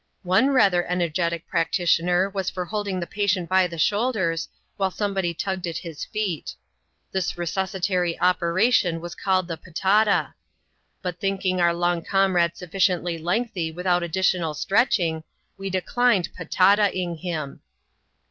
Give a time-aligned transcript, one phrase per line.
[0.23, 5.67] One rather energetic practitioner was for holding the patient by the shoulders, while somebody tugged
[5.67, 6.55] at his feet
[7.11, 10.33] This resuscitatory operation was called the "Potata;"
[11.03, 15.23] but thinking our long comrade sufficiently lengthy without additional stretching,
[15.55, 17.61] we declined potataing him.